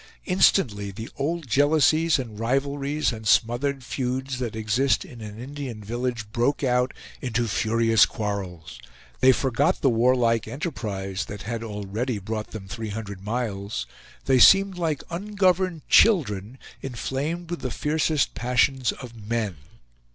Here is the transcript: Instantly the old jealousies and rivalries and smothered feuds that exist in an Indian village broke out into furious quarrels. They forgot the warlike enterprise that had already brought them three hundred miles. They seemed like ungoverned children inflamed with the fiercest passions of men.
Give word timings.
Instantly 0.25 0.89
the 0.89 1.11
old 1.15 1.45
jealousies 1.47 2.17
and 2.17 2.39
rivalries 2.39 3.11
and 3.11 3.27
smothered 3.27 3.83
feuds 3.83 4.39
that 4.39 4.55
exist 4.55 5.05
in 5.05 5.21
an 5.21 5.37
Indian 5.39 5.83
village 5.83 6.31
broke 6.31 6.63
out 6.63 6.91
into 7.21 7.47
furious 7.47 8.07
quarrels. 8.07 8.79
They 9.19 9.31
forgot 9.31 9.81
the 9.81 9.91
warlike 9.91 10.47
enterprise 10.47 11.25
that 11.25 11.43
had 11.43 11.63
already 11.63 12.17
brought 12.17 12.47
them 12.47 12.67
three 12.67 12.89
hundred 12.89 13.23
miles. 13.23 13.85
They 14.25 14.39
seemed 14.39 14.79
like 14.79 15.03
ungoverned 15.11 15.87
children 15.87 16.57
inflamed 16.81 17.51
with 17.51 17.59
the 17.59 17.69
fiercest 17.69 18.33
passions 18.33 18.91
of 18.91 19.29
men. 19.29 19.57